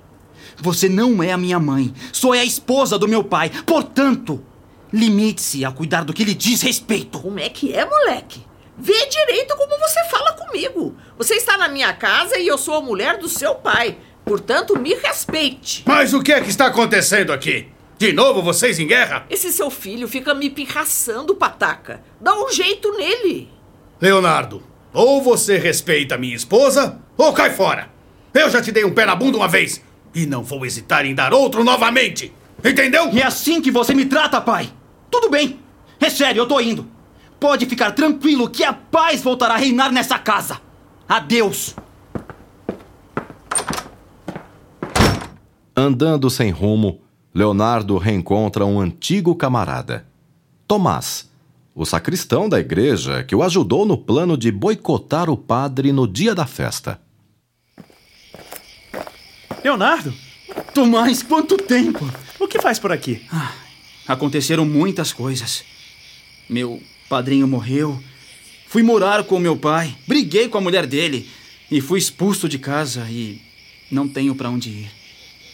[0.58, 3.50] Você não é a minha mãe, só é a esposa do meu pai.
[3.66, 4.44] Portanto,
[4.92, 7.18] limite-se a cuidar do que lhe diz respeito.
[7.18, 8.40] Como é que é, moleque?
[8.78, 10.96] Vê direito como você fala comigo.
[11.18, 13.98] Você está na minha casa e eu sou a mulher do seu pai.
[14.24, 15.82] Portanto, me respeite.
[15.86, 17.68] Mas o que é que está acontecendo aqui?
[17.98, 19.26] De novo vocês em guerra?
[19.30, 22.02] Esse seu filho fica me pirraçando, pataca.
[22.20, 23.48] Dá um jeito nele.
[24.00, 27.91] Leonardo, ou você respeita minha esposa, ou cai fora.
[28.34, 29.82] Eu já te dei um pé na bunda uma vez.
[30.14, 32.32] E não vou hesitar em dar outro novamente.
[32.64, 33.08] Entendeu?
[33.08, 34.70] É assim que você me trata, pai.
[35.10, 35.58] Tudo bem.
[36.00, 36.86] É sério, eu tô indo.
[37.38, 40.60] Pode ficar tranquilo que a paz voltará a reinar nessa casa.
[41.08, 41.74] Adeus.
[45.76, 47.00] Andando sem rumo,
[47.34, 50.06] Leonardo reencontra um antigo camarada,
[50.68, 51.30] Tomás,
[51.74, 56.34] o sacristão da igreja que o ajudou no plano de boicotar o padre no dia
[56.34, 57.00] da festa.
[59.62, 60.12] Leonardo?
[60.74, 62.10] Tomás, quanto tempo!
[62.38, 63.22] O que faz por aqui?
[63.30, 63.54] Ah,
[64.06, 65.64] aconteceram muitas coisas.
[66.48, 68.02] Meu padrinho morreu.
[68.66, 69.94] Fui morar com meu pai.
[70.06, 71.28] Briguei com a mulher dele.
[71.70, 73.40] E fui expulso de casa e
[73.90, 74.90] não tenho para onde ir.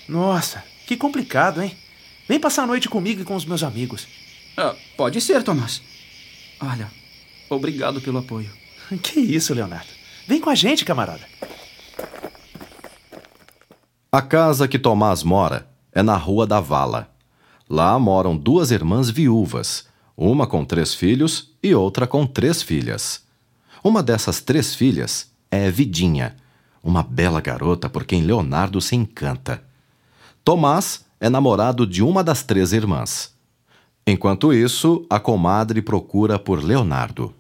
[0.09, 1.77] Nossa, que complicado, hein?
[2.29, 4.07] Vem passar a noite comigo e com os meus amigos.
[4.57, 5.83] Ah, pode ser, Tomás.
[6.61, 6.90] Olha,
[7.49, 8.51] obrigado pelo apoio.
[9.03, 9.90] Que isso, Leonardo.
[10.27, 11.29] Vem com a gente, camarada.
[14.11, 17.11] A casa que Tomás mora é na Rua da Vala.
[17.68, 23.23] Lá moram duas irmãs viúvas, uma com três filhos e outra com três filhas.
[23.85, 26.37] Uma dessas três filhas é Vidinha,
[26.83, 29.62] uma bela garota por quem Leonardo se encanta.
[30.42, 33.35] Tomás é namorado de uma das três irmãs.
[34.07, 37.35] Enquanto isso, a comadre procura por Leonardo.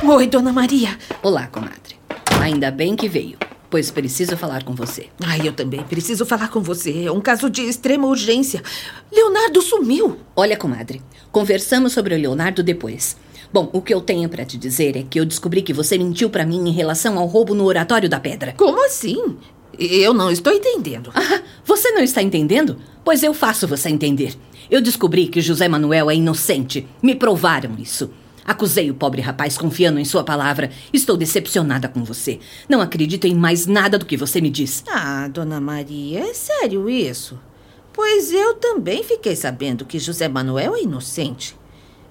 [0.00, 0.96] Oi, dona Maria.
[1.24, 1.96] Olá, comadre.
[2.40, 3.36] Ainda bem que veio,
[3.68, 5.08] pois preciso falar com você.
[5.20, 7.04] Ai, eu também preciso falar com você.
[7.06, 8.62] É um caso de extrema urgência.
[9.12, 10.16] Leonardo sumiu.
[10.36, 13.16] Olha, comadre, conversamos sobre o Leonardo depois.
[13.52, 16.30] Bom, o que eu tenho para te dizer é que eu descobri que você mentiu
[16.30, 18.54] para mim em relação ao roubo no Oratório da Pedra.
[18.56, 19.36] Como assim?
[19.76, 21.10] Eu não estou entendendo.
[21.12, 22.78] Ah, você não está entendendo?
[23.04, 24.34] Pois eu faço você entender.
[24.70, 26.86] Eu descobri que José Manuel é inocente.
[27.02, 28.10] Me provaram isso.
[28.48, 30.70] Acusei o pobre rapaz confiando em sua palavra.
[30.90, 32.40] Estou decepcionada com você.
[32.66, 34.82] Não acredito em mais nada do que você me diz.
[34.88, 37.38] Ah, dona Maria, é sério isso?
[37.92, 41.54] Pois eu também fiquei sabendo que José Manuel é inocente.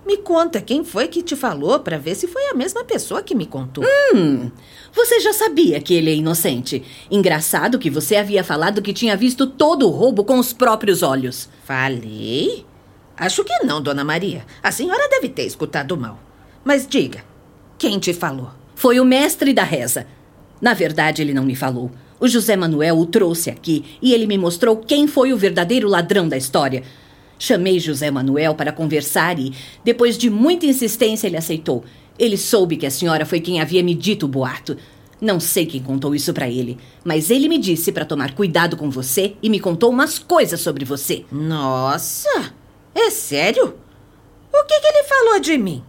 [0.06, 3.34] Me conta quem foi que te falou para ver se foi a mesma pessoa que
[3.34, 3.84] me contou.
[4.13, 4.52] Hum,
[4.93, 6.84] você já sabia que ele é inocente.
[7.10, 11.50] Engraçado que você havia falado que tinha visto todo o roubo com os próprios olhos.
[11.63, 12.63] Falei?
[13.17, 14.45] Acho que não, dona Maria.
[14.62, 16.27] A senhora deve ter escutado mal.
[16.67, 17.23] Mas diga,
[17.77, 18.49] quem te falou?
[18.75, 20.06] Foi o mestre da reza.
[20.60, 21.89] Na verdade, ele não me falou.
[22.19, 26.27] O José Manuel o trouxe aqui e ele me mostrou quem foi o verdadeiro ladrão
[26.27, 26.84] da história.
[27.39, 31.86] Chamei José Manuel para conversar e, depois de muita insistência, ele aceitou.
[32.19, 34.75] Ele soube que a senhora foi quem havia me dito o boato.
[35.21, 38.89] Não sei quem contou isso para ele, mas ele me disse para tomar cuidado com
[38.89, 41.23] você e me contou umas coisas sobre você.
[41.32, 42.53] Nossa!
[42.93, 43.73] É sério?
[44.53, 45.82] O que, que ele falou de mim?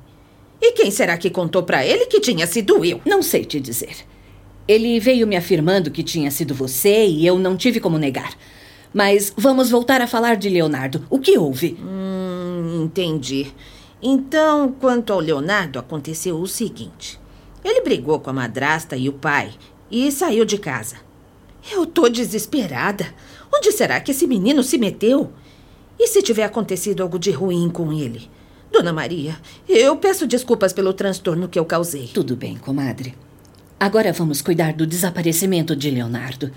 [0.60, 3.00] E quem será que contou para ele que tinha sido eu?
[3.04, 3.96] Não sei te dizer.
[4.66, 8.36] Ele veio me afirmando que tinha sido você e eu não tive como negar.
[8.92, 11.06] Mas vamos voltar a falar de Leonardo.
[11.08, 11.76] O que houve?
[11.80, 13.52] Hum, entendi.
[14.02, 17.18] Então, quanto ao Leonardo, aconteceu o seguinte:
[17.64, 19.52] ele brigou com a madrasta e o pai
[19.90, 20.96] e saiu de casa.
[21.70, 23.06] Eu tô desesperada.
[23.54, 25.32] Onde será que esse menino se meteu?
[25.98, 28.30] E se tiver acontecido algo de ruim com ele?
[28.72, 29.37] Dona Maria,
[29.68, 32.09] eu peço desculpas pelo transtorno que eu causei.
[32.09, 33.14] Tudo bem, comadre.
[33.81, 36.50] Agora vamos cuidar do desaparecimento de Leonardo.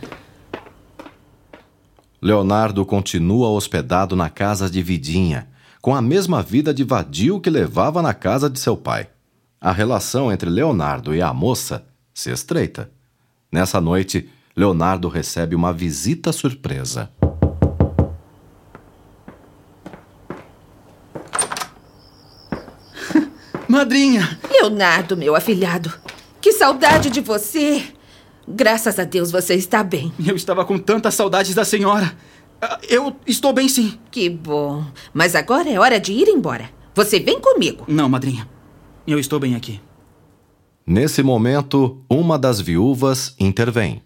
[2.22, 5.48] Leonardo continua hospedado na casa de Vidinha,
[5.82, 9.10] com a mesma vida de vadio que levava na casa de seu pai.
[9.60, 12.92] A relação entre Leonardo e a moça se estreita.
[13.52, 17.10] Nessa noite, Leonardo recebe uma visita surpresa.
[23.72, 24.38] Madrinha!
[24.52, 25.94] Leonardo, meu afilhado,
[26.42, 27.82] que saudade de você!
[28.46, 30.12] Graças a Deus você está bem.
[30.28, 32.14] Eu estava com tantas saudades da senhora.
[32.62, 33.98] Ah, Eu estou bem, sim.
[34.12, 34.84] Que bom.
[35.14, 36.70] Mas agora é hora de ir embora.
[36.94, 37.86] Você vem comigo.
[37.88, 38.46] Não, madrinha.
[39.08, 39.80] Eu estou bem aqui.
[40.86, 44.04] Nesse momento, uma das viúvas intervém.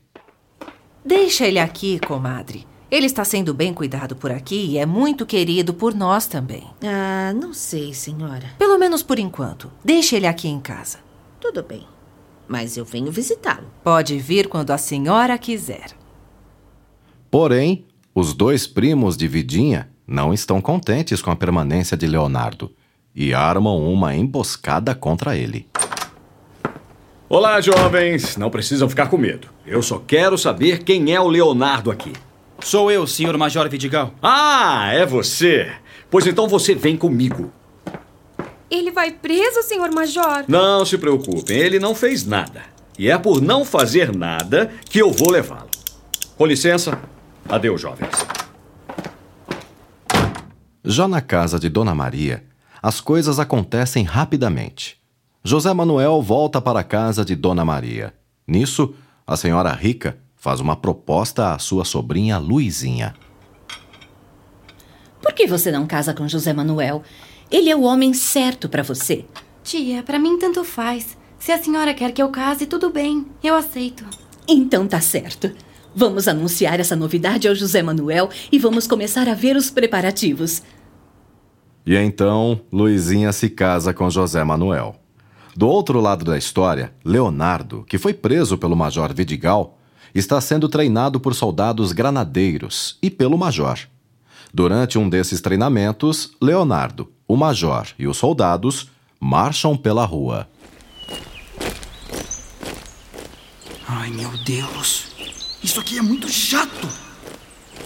[1.03, 2.67] Deixa ele aqui, comadre.
[2.89, 6.63] Ele está sendo bem cuidado por aqui e é muito querido por nós também.
[6.83, 8.51] Ah, não sei, senhora.
[8.59, 9.71] Pelo menos por enquanto.
[9.83, 10.99] Deixa ele aqui em casa.
[11.39, 11.85] Tudo bem.
[12.47, 13.65] Mas eu venho visitá-lo.
[13.83, 15.91] Pode vir quando a senhora quiser.
[17.31, 22.71] Porém, os dois primos de Vidinha não estão contentes com a permanência de Leonardo
[23.15, 25.67] e armam uma emboscada contra ele.
[27.27, 28.37] Olá, jovens.
[28.37, 29.47] Não precisam ficar com medo.
[29.65, 32.13] Eu só quero saber quem é o Leonardo aqui.
[32.61, 34.13] Sou eu, senhor Major Vidigal.
[34.21, 35.71] Ah, é você.
[36.09, 37.51] Pois então você vem comigo.
[38.69, 40.45] Ele vai preso, senhor Major?
[40.47, 42.63] Não se preocupem, ele não fez nada.
[42.97, 45.69] E é por não fazer nada que eu vou levá-lo.
[46.37, 46.99] Com licença.
[47.47, 48.25] Adeus, jovens.
[50.83, 52.43] Já na casa de Dona Maria,
[52.81, 54.97] as coisas acontecem rapidamente.
[55.43, 58.13] José Manuel volta para a casa de Dona Maria.
[58.47, 58.95] Nisso,
[59.27, 63.15] a senhora rica faz uma proposta à sua sobrinha Luizinha.
[65.19, 67.01] Por que você não casa com José Manuel?
[67.49, 69.25] Ele é o homem certo para você.
[69.63, 71.17] Tia, para mim tanto faz.
[71.39, 73.25] Se a senhora quer que eu case, tudo bem.
[73.43, 74.05] Eu aceito.
[74.47, 75.51] Então tá certo.
[75.95, 80.61] Vamos anunciar essa novidade ao José Manuel e vamos começar a ver os preparativos.
[81.83, 84.95] E então, Luizinha se casa com José Manuel.
[85.55, 89.79] Do outro lado da história, Leonardo, que foi preso pelo Major Vidigal,
[90.15, 93.77] está sendo treinado por soldados granadeiros e pelo Major.
[94.53, 100.47] Durante um desses treinamentos, Leonardo, o Major e os soldados marcham pela rua.
[103.85, 105.07] Ai, meu Deus.
[105.61, 106.87] Isso aqui é muito chato.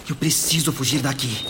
[0.08, 1.46] Eu preciso fugir daqui.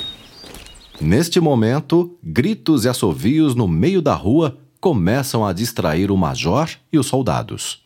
[0.98, 6.98] Neste momento, gritos e assovios no meio da rua começam a distrair o Major e
[6.98, 7.79] os soldados.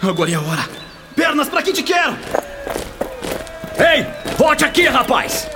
[0.00, 0.68] Agora é a hora.
[1.14, 2.16] Pernas pra quem te quero!
[3.78, 4.06] Ei,
[4.36, 5.48] volte aqui, rapaz!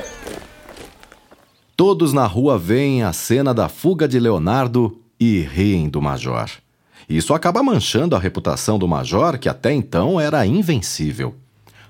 [1.77, 6.51] Todos na rua veem a cena da fuga de Leonardo e riem do Major.
[7.09, 11.35] Isso acaba manchando a reputação do Major, que até então era invencível.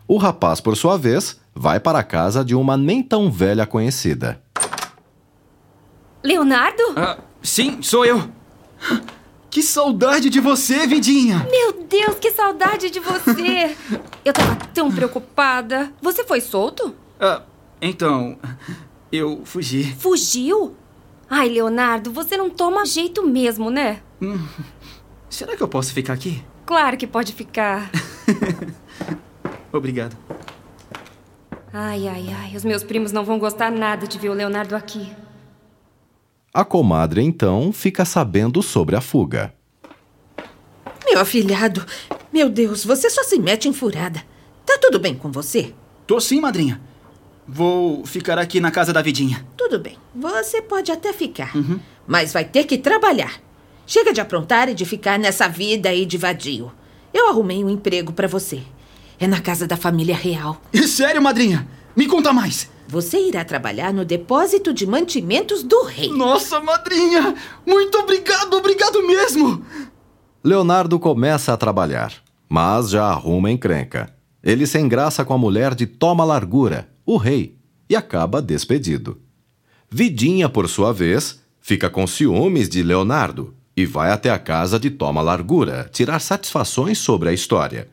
[0.06, 4.40] O rapaz, por sua vez, vai para a casa de uma nem tão velha conhecida.
[6.22, 6.82] Leonardo?
[6.96, 8.22] Ah, sim, sou eu.
[9.52, 11.46] Que saudade de você, Vidinha!
[11.50, 13.76] Meu Deus, que saudade de você!
[14.24, 15.92] Eu tava tão preocupada.
[16.00, 16.94] Você foi solto?
[17.20, 17.42] Ah,
[17.80, 18.38] então,
[19.12, 19.94] eu fugi.
[19.98, 20.74] Fugiu?
[21.28, 24.00] Ai, Leonardo, você não toma jeito mesmo, né?
[24.22, 24.38] Hum,
[25.28, 26.42] será que eu posso ficar aqui?
[26.64, 27.90] Claro que pode ficar.
[29.70, 30.16] Obrigado.
[31.70, 35.12] Ai, ai, ai, os meus primos não vão gostar nada de ver o Leonardo aqui.
[36.54, 39.54] A comadre então fica sabendo sobre a fuga.
[41.06, 41.82] Meu afilhado,
[42.30, 44.22] meu Deus, você só se mete em furada.
[44.66, 45.72] Tá tudo bem com você?
[46.06, 46.78] Tô sim, madrinha.
[47.48, 49.46] Vou ficar aqui na casa da Vidinha.
[49.56, 51.56] Tudo bem, você pode até ficar.
[51.56, 51.80] Uhum.
[52.06, 53.40] Mas vai ter que trabalhar.
[53.86, 56.70] Chega de aprontar e de ficar nessa vida aí de vadio.
[57.14, 58.60] Eu arrumei um emprego para você.
[59.18, 60.60] É na casa da família real.
[60.86, 61.66] Sério, madrinha?
[61.96, 62.70] Me conta mais.
[62.92, 66.10] Você irá trabalhar no depósito de mantimentos do rei.
[66.10, 67.34] Nossa, madrinha!
[67.66, 69.64] Muito obrigado, obrigado mesmo!
[70.44, 72.12] Leonardo começa a trabalhar,
[72.46, 74.14] mas já arruma encrenca.
[74.44, 77.56] Ele se engraça com a mulher de Toma Largura, o rei,
[77.88, 79.18] e acaba despedido.
[79.90, 84.90] Vidinha, por sua vez, fica com ciúmes de Leonardo e vai até a casa de
[84.90, 87.88] Toma Largura tirar satisfações sobre a história.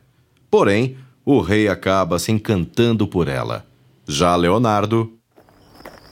[0.50, 3.69] Porém, o rei acaba se encantando por ela.
[4.06, 5.12] Já Leonardo.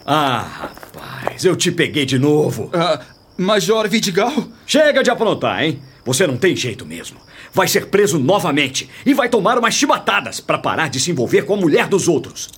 [0.06, 2.70] Ah, rapaz, eu te peguei de novo.
[2.72, 3.00] Ah,
[3.36, 4.32] Major Vidigal?
[4.66, 5.80] Chega de aprontar, hein?
[6.04, 7.18] Você não tem jeito mesmo.
[7.52, 11.54] Vai ser preso novamente e vai tomar umas chibatadas para parar de se envolver com
[11.54, 12.48] a mulher dos outros.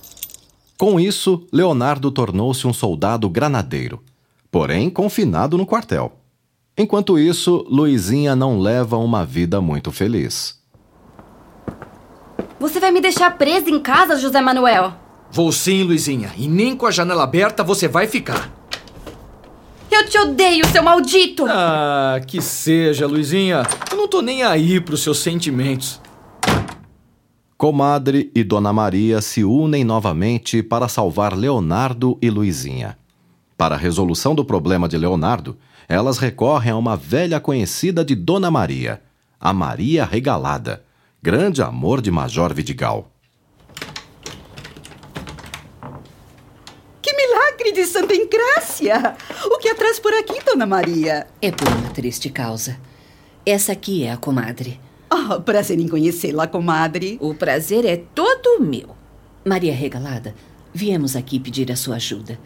[0.77, 4.01] Com isso, Leonardo tornou-se um soldado granadeiro,
[4.49, 6.13] porém confinado no quartel.
[6.77, 10.59] Enquanto isso, Luizinha não leva uma vida muito feliz.
[12.59, 14.93] Você vai me deixar presa em casa, José Manuel?
[15.31, 18.51] Vou sim, Luizinha, e nem com a janela aberta você vai ficar.
[19.89, 21.45] Eu te odeio, seu maldito!
[21.47, 23.63] Ah, que seja, Luizinha.
[23.91, 26.01] Eu não tô nem aí pros seus sentimentos.
[27.57, 32.97] Comadre e Dona Maria se unem novamente para salvar Leonardo e Luizinha.
[33.55, 35.55] Para a resolução do problema de Leonardo,
[35.87, 39.01] elas recorrem a uma velha conhecida de Dona Maria,
[39.39, 40.83] a Maria Regalada,
[41.21, 43.11] grande amor de Major Vidigal.
[47.01, 47.13] Que
[47.71, 49.15] milagre de Santa Encrácia!
[49.45, 51.27] O que atrás por aqui, Dona Maria?
[51.41, 52.77] É por uma triste causa.
[53.45, 54.79] Essa aqui é a comadre.
[55.09, 57.17] Oh, prazer em conhecê-la, comadre.
[57.19, 58.95] O prazer é todo meu.
[59.45, 60.35] Maria Regalada,
[60.73, 62.39] viemos aqui pedir a sua ajuda.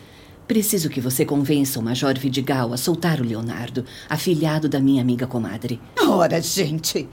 [0.47, 5.27] Preciso que você convença o Major Vidigal a soltar o Leonardo, afilhado da minha amiga
[5.27, 5.81] comadre.
[6.07, 7.09] Ora, gente,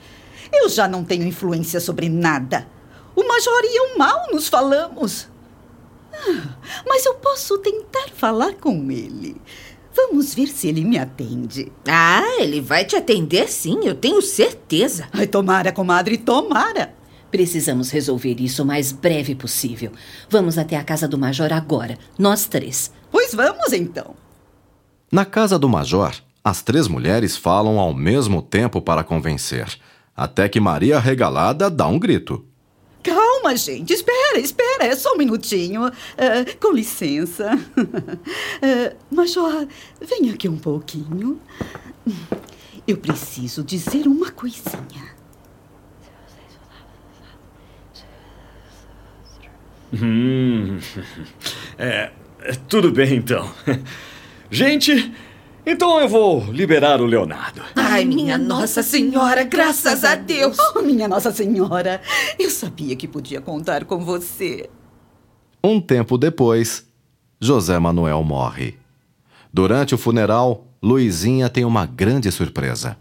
[0.53, 2.67] eu já não tenho influência sobre nada.
[3.17, 5.32] O Major e eu mal nos falamos.
[6.13, 6.57] Ah,
[6.87, 9.41] mas eu posso tentar falar com ele.
[9.95, 11.71] Vamos ver se ele me atende.
[11.87, 15.07] Ah, ele vai te atender sim, eu tenho certeza.
[15.13, 16.95] Ai, tomara, comadre, tomara.
[17.31, 19.93] Precisamos resolver isso o mais breve possível.
[20.29, 22.93] Vamos até a casa do Major agora, nós três.
[23.11, 24.15] Pois vamos então.
[25.11, 29.67] Na casa do Major, as três mulheres falam ao mesmo tempo para convencer,
[30.17, 32.45] até que Maria Regalada dá um grito.
[33.43, 33.93] Calma, gente.
[33.93, 34.85] Espera, espera.
[34.85, 35.87] É só um minutinho.
[35.87, 37.51] Uh, com licença.
[37.77, 39.67] Uh, Major,
[40.01, 41.41] venha aqui um pouquinho.
[42.87, 45.13] Eu preciso dizer uma coisinha.
[49.93, 50.79] Hum,
[51.77, 52.13] é,
[52.69, 53.53] tudo bem então.
[54.51, 55.13] Gente,
[55.65, 57.63] então eu vou liberar o Leonardo.
[57.77, 60.57] Ai, minha Nossa Senhora, graças a Deus!
[60.75, 62.01] Oh, minha Nossa Senhora,
[62.39, 64.69] eu sabia que podia contar com você.
[65.63, 66.87] Um tempo depois,
[67.41, 68.77] José Manuel morre.
[69.53, 72.97] Durante o funeral, Luizinha tem uma grande surpresa.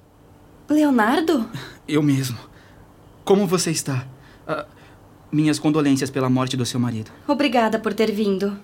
[0.70, 1.50] Leonardo?
[1.88, 2.38] Eu mesmo.
[3.26, 4.06] Como você está?
[4.48, 4.66] Uh,
[5.32, 7.12] minhas condolências pela morte do seu marido.
[7.28, 8.58] Obrigada por ter vindo.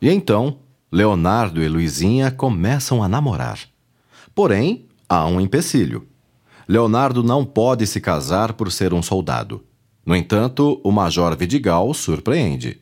[0.00, 0.58] E então,
[0.90, 3.58] Leonardo e Luizinha começam a namorar.
[4.34, 6.06] Porém, há um empecilho.
[6.68, 9.64] Leonardo não pode se casar por ser um soldado.
[10.04, 12.80] No entanto, o Major Vidigal surpreende.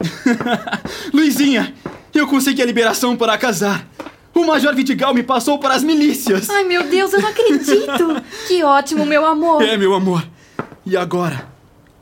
[1.12, 1.74] Luizinha,
[2.12, 3.86] eu consegui a liberação para casar.
[4.34, 6.48] O Major Vidigal me passou para as milícias.
[6.50, 8.22] Ai, meu Deus, eu não acredito.
[8.48, 9.62] que ótimo, meu amor.
[9.62, 10.26] É, meu amor.
[10.84, 11.51] E agora?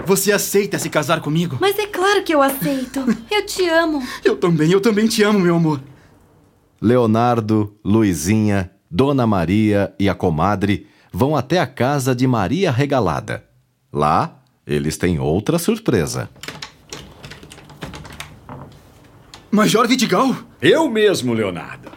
[0.06, 1.58] Você aceita se casar comigo?
[1.60, 3.00] Mas é claro que eu aceito.
[3.30, 4.02] Eu te amo.
[4.24, 5.80] Eu também, eu também te amo, meu amor.
[6.80, 13.44] Leonardo, Luizinha, Dona Maria e a comadre vão até a casa de Maria Regalada.
[13.92, 16.28] Lá, eles têm outra surpresa.
[19.50, 20.34] Major Vidigal?
[20.60, 21.90] Eu mesmo, Leonardo.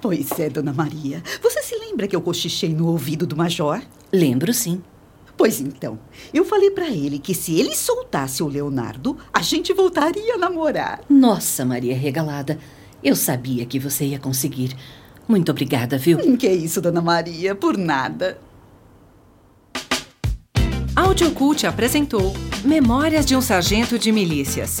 [0.00, 1.22] Pois é, Dona Maria.
[1.42, 3.80] Você se lembra que eu cochichei no ouvido do Major?
[4.12, 4.82] Lembro, sim.
[5.38, 5.98] Pois então,
[6.34, 11.02] eu falei para ele que se ele soltasse o Leonardo, a gente voltaria a namorar.
[11.08, 12.58] Nossa, Maria Regalada,
[13.04, 14.74] eu sabia que você ia conseguir.
[15.28, 16.18] Muito obrigada, viu?
[16.18, 18.40] Hum, que isso, Dona Maria, por nada.
[20.96, 22.34] Audiocult apresentou
[22.64, 24.80] Memórias de um Sargento de Milícias.